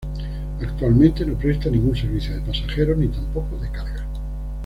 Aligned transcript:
Actualmente, 0.59 1.23
no 1.23 1.37
presta 1.37 1.69
ningún 1.69 1.95
servicio 1.95 2.33
de 2.33 2.41
pasajeros 2.41 2.97
ni 2.97 3.07
tampoco 3.09 3.55
de 3.59 3.69
cargas. 3.69 4.01